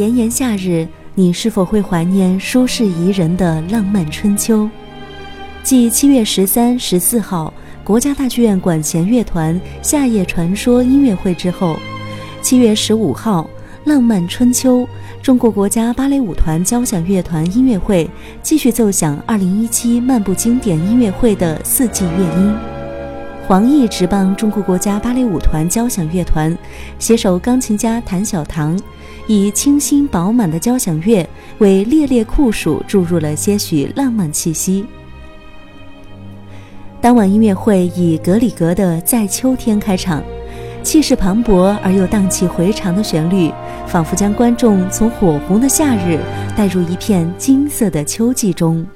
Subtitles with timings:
[0.00, 4.66] 炎炎夏日，你是否会怀念舒适宜人的浪漫春秋？
[5.62, 7.52] 继七月十三、十四号
[7.84, 11.76] 国家大剧院管弦乐团《夏夜传说》音乐会之后，
[12.40, 13.42] 七月十五号
[13.90, 14.78] 《浪漫春秋》
[15.22, 18.08] 中国国家芭蕾舞团交响乐团音乐会
[18.42, 22.69] 继续奏响二零一七漫步经典音乐会的四季乐音。
[23.50, 26.56] 黄奕执棒中国国家芭蕾舞团交响乐团，
[27.00, 28.78] 携手钢琴家谭小棠，
[29.26, 34.86] 以清新饱满的交响乐为烈烈酷暑注入了些许浪漫气息。
[37.00, 40.22] 当晚音乐会以格里格的《在秋天》开场，
[40.84, 43.52] 气势磅礴而又荡气回肠的旋律，
[43.84, 46.20] 仿佛将观众从火红的夏日
[46.56, 48.86] 带入一片金色的秋季中。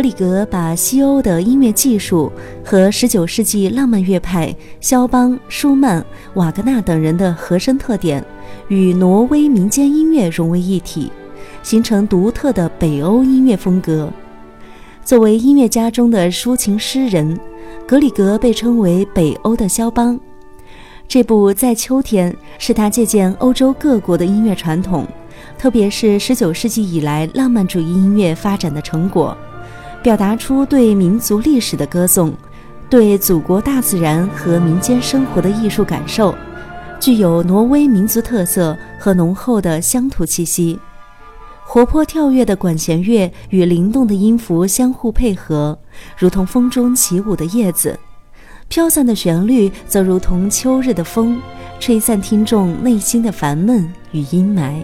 [0.00, 2.32] 格里格把西欧的音乐技术
[2.64, 8.24] 和19世纪浪漫乐派肖邦、舒曼、瓦格纳等人的和声特点
[8.68, 11.12] 与挪威民间音乐融为一体，
[11.62, 14.10] 形成独特的北欧音乐风格。
[15.04, 17.38] 作为音乐家中的抒情诗人，
[17.86, 20.18] 格里格被称为北欧的肖邦。
[21.06, 25.06] 这部《在秋天》是他借鉴欧洲各国的音乐传统，
[25.58, 29.36] 特别是19世纪以来浪漫主义音乐发展的成果。
[30.02, 32.32] 表达出对民族历史的歌颂，
[32.88, 36.34] 对祖国大自然和民间生活的艺术感受，
[36.98, 40.78] 具有挪威民族特色和浓厚的乡土气息。
[41.62, 45.78] 活泼跳跃的管弦乐与灵动的音符相互配合，
[46.18, 47.92] 如同风中起舞的叶子；
[48.68, 51.40] 飘散的旋律则如同秋日的风，
[51.78, 54.82] 吹散听众内心的烦闷与阴霾。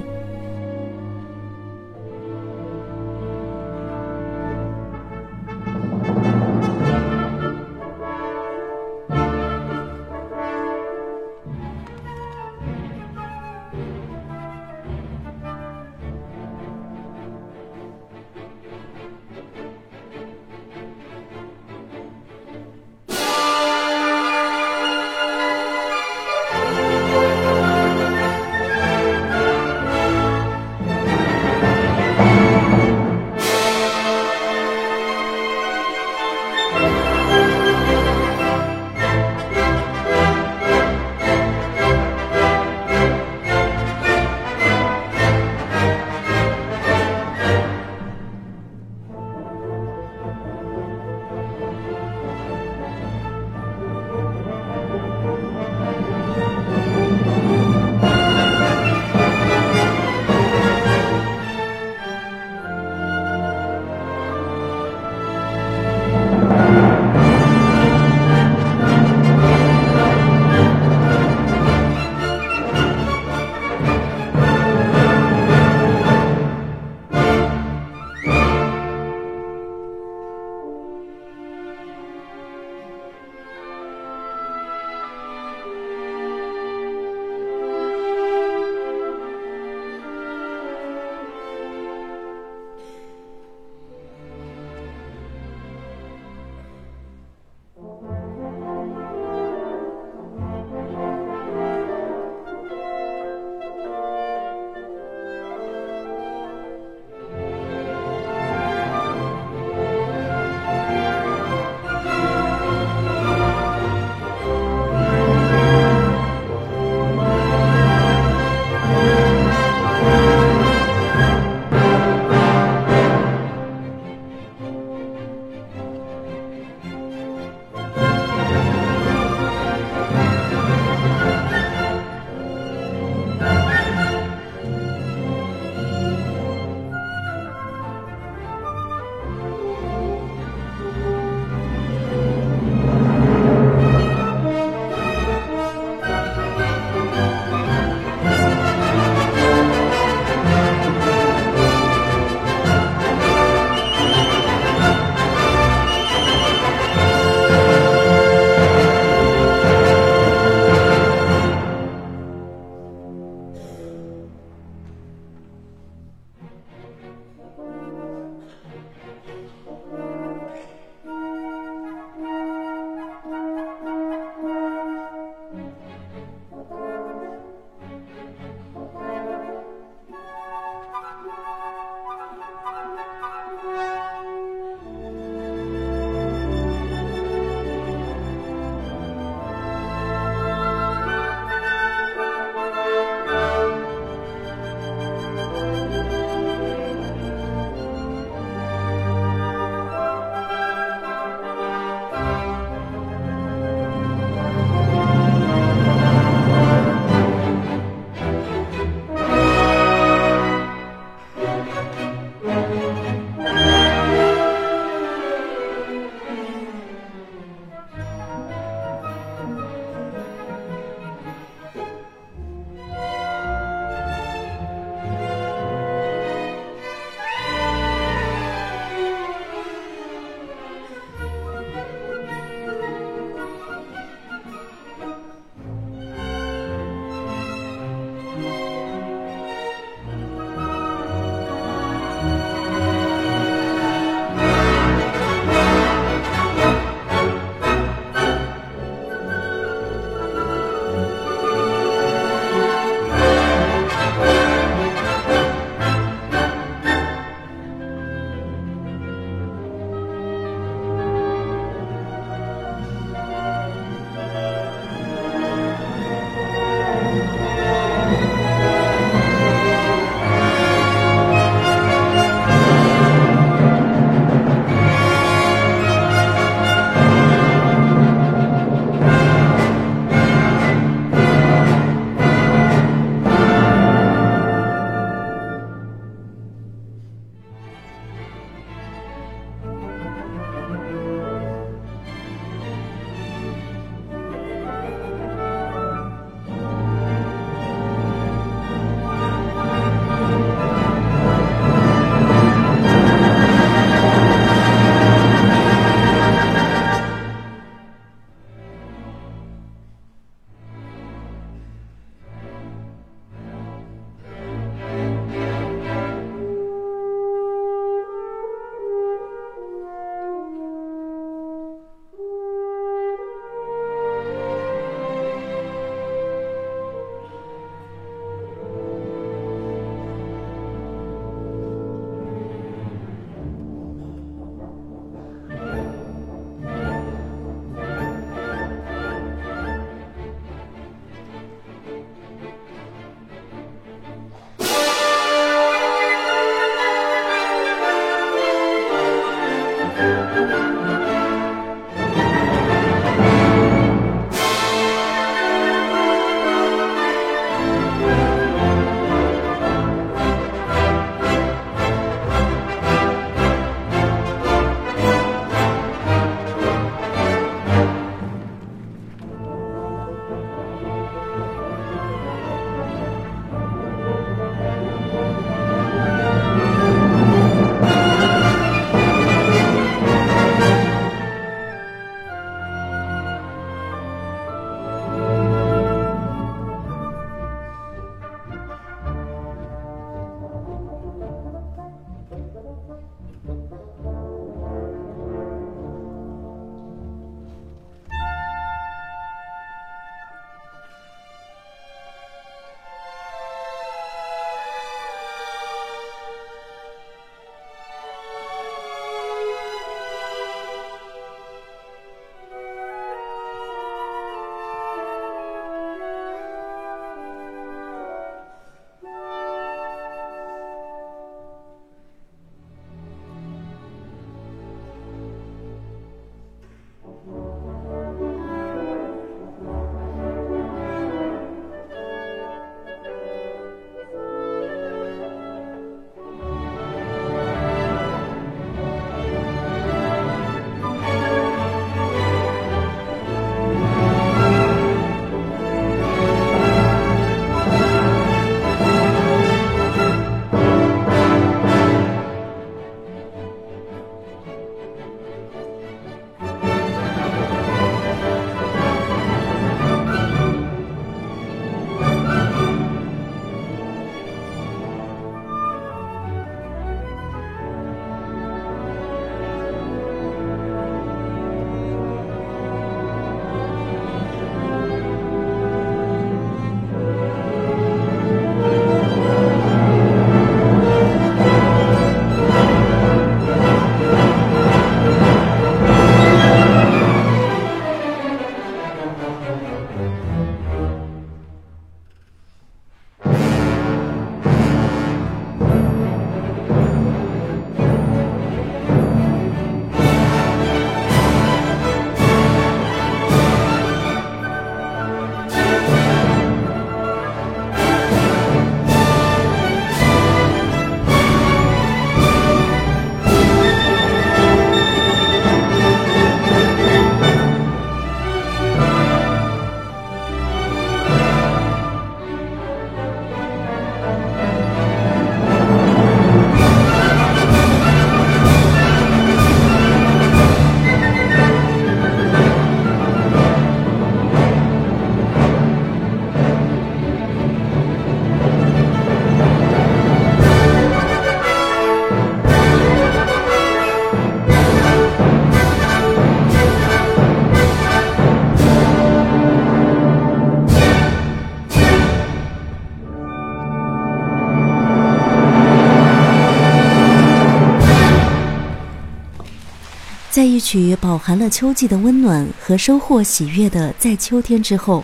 [560.36, 564.98] 在一曲饱含了秋季的温暖和收获喜悦的《在秋天之后》，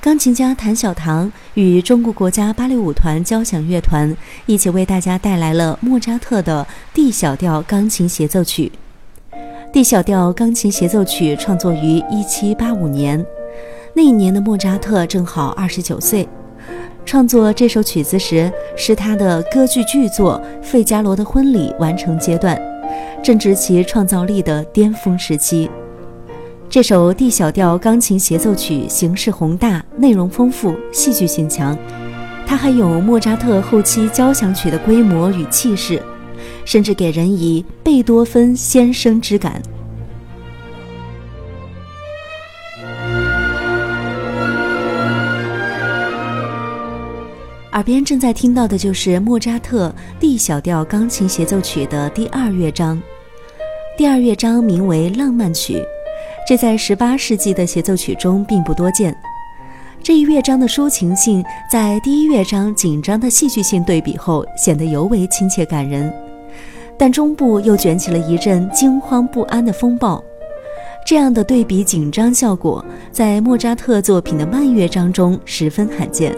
[0.00, 4.16] 钢琴家谭小棠与中国国家芭蕾舞团交响乐团
[4.46, 6.64] 一起为大家带来了莫扎特的
[6.94, 8.70] D 小调钢琴协奏曲。
[9.72, 13.26] D 小调钢琴协奏曲创作于1785年，
[13.96, 16.28] 那一年的莫扎特正好29岁。
[17.04, 22.56] 创作这首曲子时，是他的歌剧巨作《费加罗的婚礼》完成阶段。
[23.22, 25.70] 正值其创造力的巅峰时期。
[26.68, 31.76] 这首 D 小调钢琴协奏曲形式宏大，内容丰富，戏剧性强。
[32.46, 36.02] 它还有莫扎特后期交响曲的规模与气势，
[36.64, 39.62] 甚至给人以贝多芬先生之感。
[47.72, 53.00] 耳边正在听到的就是莫扎特 D 小调钢琴协奏曲的第二乐章。
[53.96, 55.82] 第二乐章名为浪漫曲，
[56.46, 59.16] 这在18世纪的协奏曲中并不多见。
[60.02, 66.12] 这一乐章的抒情性在第一乐章紧张的戏剧性对比后显得尤为亲切感人，
[66.98, 70.22] 但中部又卷起了一阵惊慌不安的风暴。
[71.06, 76.36] 这样的对比紧张效果，在莫扎特作品的慢乐章中十分罕见。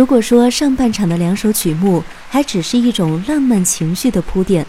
[0.00, 4.64] 如果说上半场的两首曲目还只是一种浪漫情绪的铺垫，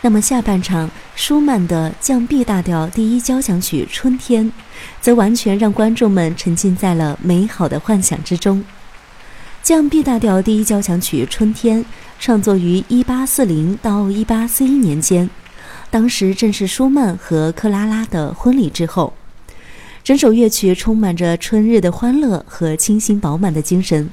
[0.00, 4.46] 那么下半场舒曼的降 B 大调第一交响曲《春天》，
[4.98, 8.64] 则完全让观众们沉浸在了美好的幻想之中。
[9.62, 11.84] 降 B 大调第一交响曲《春天》
[12.18, 15.28] 创作于1840到1841年间，
[15.90, 19.12] 当时正是舒曼和克拉拉的婚礼之后。
[20.02, 24.10] 整首乐曲充满着春日的欢乐和清新饱满的精神，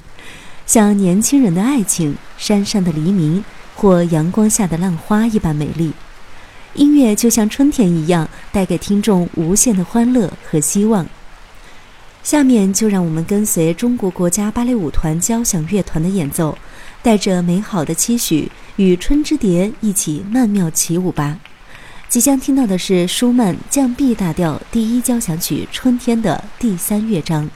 [0.69, 3.43] 像年轻人的爱情、山上的黎明
[3.75, 5.91] 或阳光下的浪花一般美丽。
[6.75, 11.07] 音乐就像春天一样，带给听众无限的欢乐和希望。
[12.21, 16.55] 下面就让我们跟随中国国家芭蕾舞团交响乐团的演奏，
[17.01, 21.39] 带着美好的期许，与春之蝶一起曼妙起舞吧。
[22.07, 27.49] 即将听到的是舒曼降 B 大调第一交响曲《春天》的第三乐章。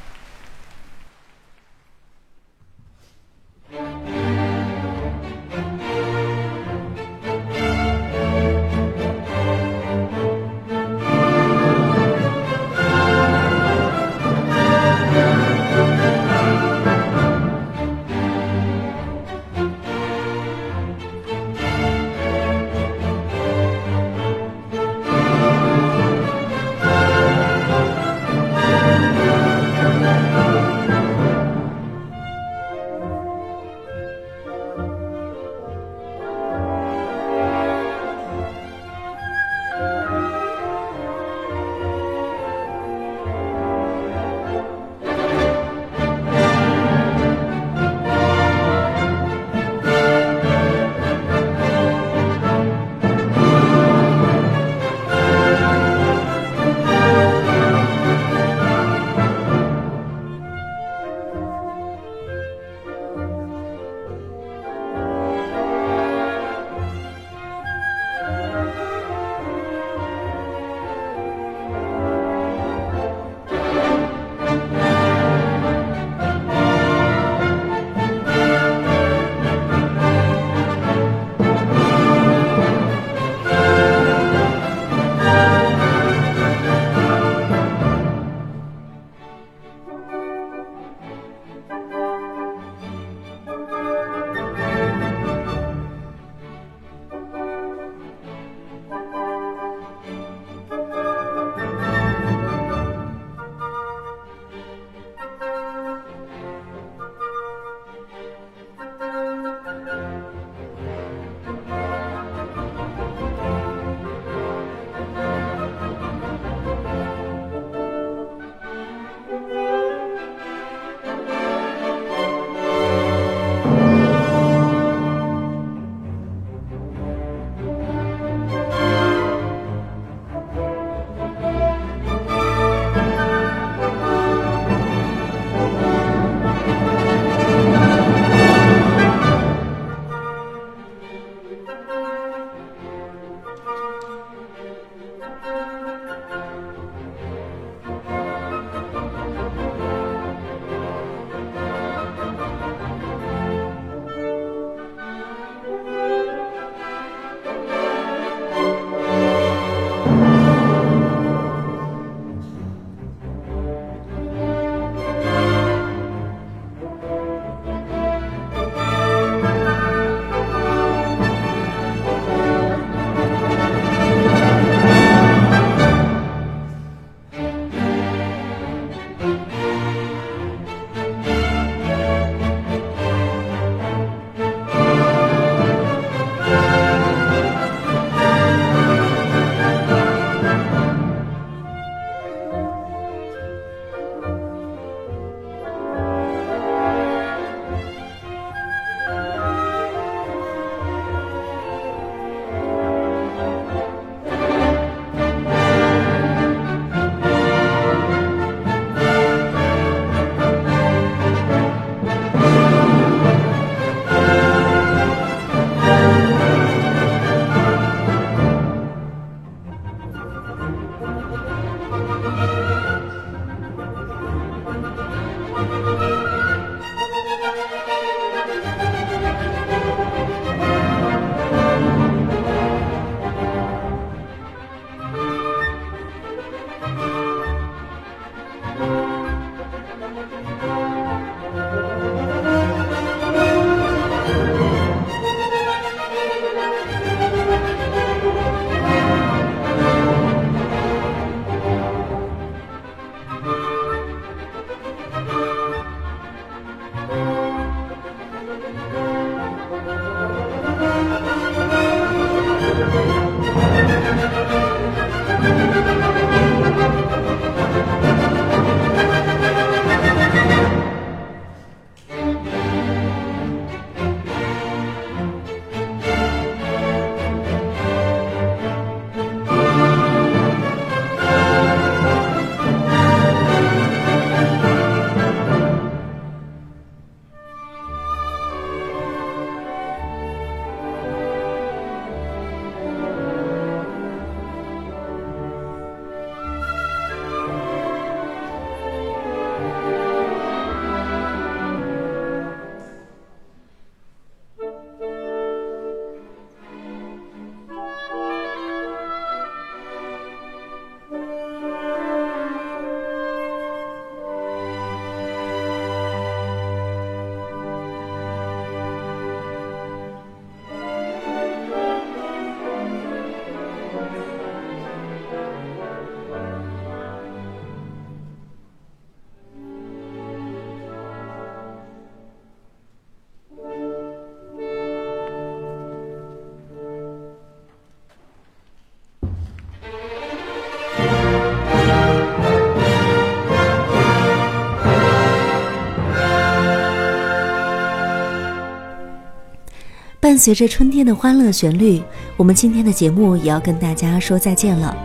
[350.34, 352.02] 伴随着春天的欢乐旋律，
[352.38, 354.98] 我们今天的节目也要跟大家说再见了。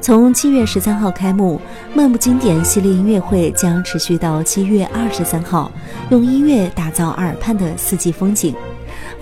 [0.00, 1.60] 从七月十三号开幕，
[1.94, 5.70] 漫步经典系列音乐会将持续到七月二十三号，
[6.10, 8.52] 用音乐打造耳畔的四季风景。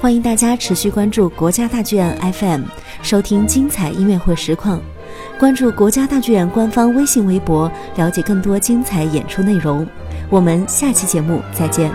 [0.01, 2.63] 欢迎大家持续关注国家大剧院 FM，
[3.03, 4.79] 收听精彩音乐会实况；
[5.39, 9.87] 关注国家大剧院官方微信、微博，了解更多精彩演出内容。
[10.31, 11.93] 我们下期节目再见。